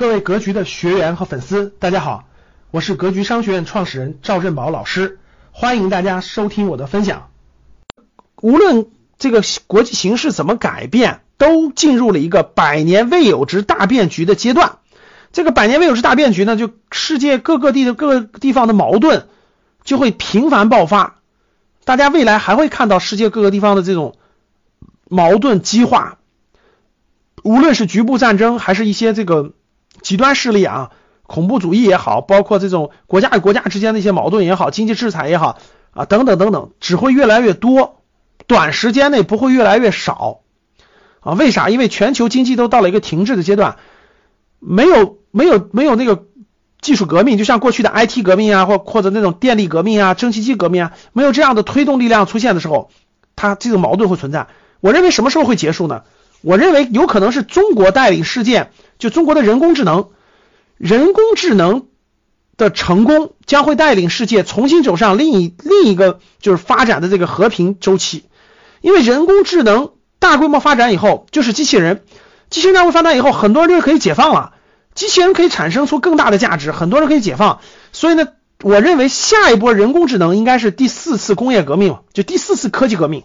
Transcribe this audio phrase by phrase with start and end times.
[0.00, 2.24] 各位格局的学员和粉丝，大家好，
[2.70, 5.18] 我是格局商学院创始人赵振宝老师，
[5.52, 7.28] 欢迎大家收听我的分享。
[8.40, 8.86] 无论
[9.18, 14.78] 这个国际形势怎么改变，都进入了一个百年未有之大变局的阶段。
[15.32, 19.28] 这个百年未有之大变局呢，就世界各个地的各个地方的矛盾
[19.84, 21.18] 就会频繁爆发。
[21.84, 24.16] 大家未来还会看到世界各个地方的这种
[25.10, 26.16] 矛盾激化，
[27.42, 29.52] 无论是局部战争，还是一些这个。
[30.10, 30.90] 极端势力啊，
[31.22, 35.60] 恐怖主义也好，包括这种国家与国家之间的一些矛盾也好，经济制裁也好
[35.92, 38.00] 啊，等等等等，只会越来越多，
[38.48, 40.40] 短时间内不会越来越少
[41.20, 41.34] 啊？
[41.34, 41.70] 为啥？
[41.70, 43.76] 因为全球经济都到了一个停滞的阶段，
[44.58, 46.24] 没有没有没有那个
[46.80, 52.90] 技术革命，就像过去的 IT 革命啊，或或者那种电力革命啊、蒸汽机革命啊，没有这样的推动力量出现的时候，
[53.36, 54.48] 它这个矛盾会存在。
[54.80, 56.02] 我认为什么时候会结束呢？
[56.42, 58.72] 我认为有可能是中国带领世界。
[59.00, 60.10] 就中国的人工智能，
[60.76, 61.86] 人工智能
[62.58, 68.24] 的成功将会带领世界重新走上另一另一个就是发展的这个和平周期。
[68.82, 72.04] 因为人工智能大规模发展以后，就是机器人，
[72.50, 74.52] 机器人大规模发展以后，很多人就可以解放了，
[74.94, 77.60] 机器人可以产生出更大的价值，很多人可以解放。
[77.92, 78.28] 所以呢，
[78.62, 83.24] 我认为下一波人工智能应该是第四次工业革命，就第四次科技革命。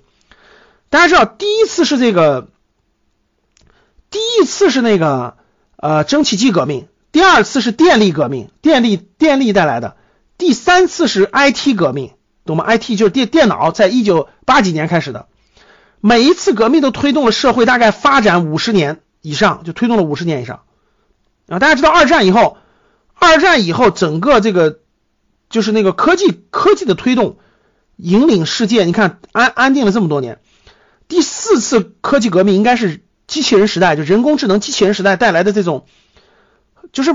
[0.89, 2.47] 大家知道，第一次是这个，
[4.09, 5.35] 第一次是那个。
[5.77, 9.97] 呃，蒸汽机革命，第二次是电力革命，电力电力带来的，
[10.37, 12.13] 第三次是 IT 革命，
[12.45, 15.27] 懂吗？IT 就是电电脑，在一九八几年开始的，
[15.99, 20.61] 每一次革命都推动了社会大概发展五十年以上，就推动了五十年以上
[21.47, 21.59] 啊。
[21.59, 22.57] 大家知道二战以后，
[23.13, 24.79] 二战以后整个这个
[25.49, 27.37] 就是那个科技科技的推动
[27.97, 30.39] 引领世界，你看安安定了这么多年，
[31.07, 33.04] 第四次科技革命应该是。
[33.27, 35.85] 机器人时代就人工智能机器人时代带来的这种，
[36.91, 37.11] 就是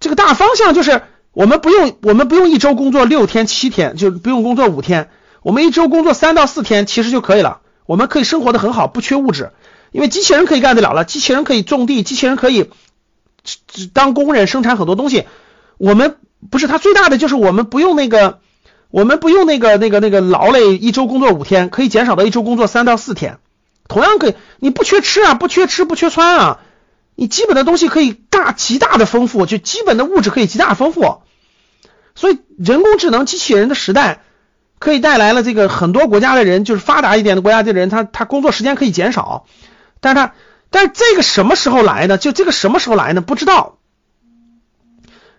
[0.00, 1.02] 这个大方向，就是
[1.32, 5.10] 我们不用我们不用一周工作六天七天，就不用工作五天，
[5.42, 9.52] 我们一周工作三到四天其实就可以了，我们可以生活的很好，不缺物质，
[9.92, 12.70] 因为机器人可以干得了了，机器人可以种地，机器人可以
[13.92, 15.24] 当工人生产很多东西，
[15.76, 16.16] 我们
[16.50, 18.40] 不是它最大的就是我们不用那个
[18.90, 23.38] 我们不用那个那个那个劳累，一周工作五天可以减少到一周工作三到四天。
[23.86, 26.60] 同样可以，你不缺吃啊，不缺吃，不缺穿啊，
[27.14, 31.22] 你基本的东西可以大极大的丰富，就基本的物质可以极大丰富。
[32.14, 34.22] 所以人工智能机器人的时代，
[34.78, 39.46] 可以带来了这个很多国家的人，就是发达一点的国家的人，他他工作时间可以减少，
[40.00, 40.34] 但是他
[40.70, 42.16] 但是这个什么时候来呢？
[42.16, 43.20] 就这个什么时候来呢？
[43.20, 43.78] 不知道。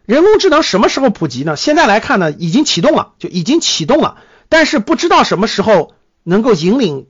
[0.06, 1.56] 人工智能什么时候普及呢？
[1.56, 4.18] 现在来看呢，已经启动了，就已经启动了，
[4.50, 7.08] 但是不知道什么时候能够引领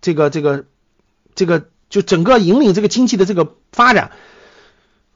[0.00, 0.64] 这个这个。
[1.38, 4.10] 这个就整个引领这个经济的这个发展，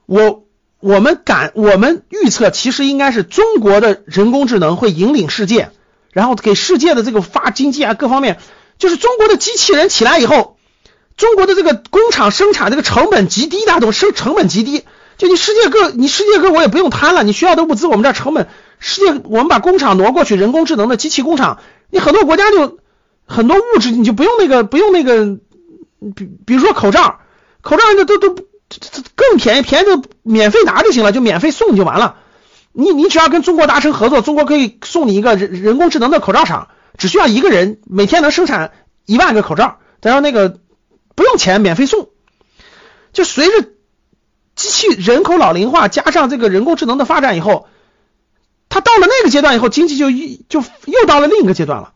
[0.07, 0.45] 我
[0.79, 5.71] 我们敢我们预测，其实应该是中国的人工智能会引领世界，
[6.13, 8.39] 然后给世界的这个发经济啊各方面，
[8.79, 10.59] 就是中国的机器人起来以后，
[11.17, 14.85] 中国的这个工厂生产这个成本极低，大家懂生成本极低，
[15.19, 18.47] 就你世界各你世界各我也不用贪了，你需要的物资我们这成本，
[18.79, 21.59] 世界我们把工厂挪过去，人工智能的机器工厂，
[21.91, 22.79] 你很多国家就
[23.27, 25.41] 很多物质你就不用那个不用那个。
[26.15, 27.21] 比比如说口罩，
[27.61, 28.35] 口罩那都都
[28.69, 32.17] 这这更便宜，便宜就免费拿就行了，就免费送就完了。
[32.73, 36.69] 你你只要跟中国达成合作，中国可以送你一个人人工智能的口罩厂，
[36.99, 38.73] 只需要一个人每天能生产
[39.07, 40.59] 一万个口罩，然后那个
[41.15, 42.09] 不用钱，免费送。
[43.13, 43.69] 就随着
[44.57, 47.69] 机器人口老龄化加上这个人工智能的发展以后，
[48.69, 51.93] 它到了那个阶段以后，经济就一就又到了另一个阶段了。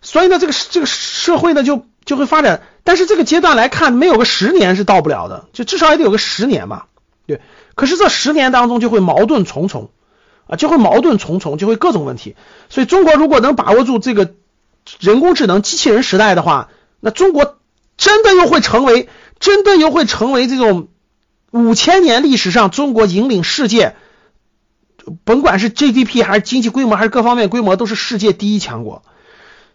[0.00, 1.84] 所以呢，这个这个社会呢就。
[2.06, 6.86] 就会发展，但是这个阶段来看，没有个十年是到不了的，就至少也得有个十年吧，
[7.26, 7.40] 对。
[7.74, 9.90] 可是这十年当中就会矛盾重重
[10.46, 12.36] 啊，就会矛盾重重，就会各种问题。
[12.68, 14.34] 所以中国如果能把握住这个
[15.00, 16.68] 人工智能机器人时代的话，
[17.00, 17.56] 那中国
[17.96, 19.08] 真的又会成为，
[19.40, 20.86] 真的又会成为这种
[21.50, 23.96] 五千年历史上中国引领世界，
[25.24, 29.02] 甭管是 GDP 还是经济规模还是各方面规模，都是世界第一强国。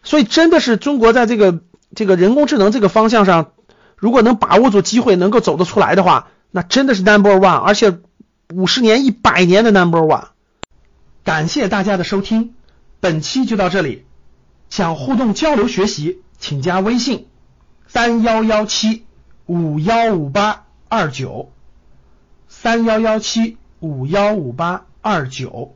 [0.01, 1.59] 所以真的是中国在这个。
[1.95, 3.51] 这个人工智能这个方向上，
[3.97, 7.99] 如果能把握住机会，能够走得出来的话，那真的是 number one，而且
[8.53, 10.29] 五十年、一百年的 number one。
[11.23, 12.53] 感谢大家的收听，
[12.99, 14.05] 本期就到这里。
[14.69, 17.27] 想互动交流学习，请加微信
[17.87, 19.05] 三幺幺七
[19.45, 21.51] 五幺五八二九
[22.47, 25.75] 三幺幺七五幺五八二九，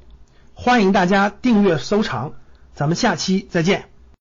[0.54, 2.34] 欢迎大家订阅收藏，
[2.74, 3.95] 咱们下期再见。